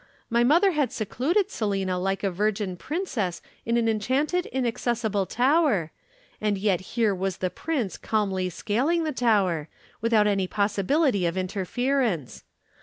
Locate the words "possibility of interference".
10.47-12.43